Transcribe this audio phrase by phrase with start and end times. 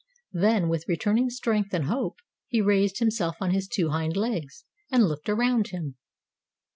[0.33, 5.03] Then, with returning strength and hope, he raised himself on his two hind legs, and
[5.05, 5.95] looked around him.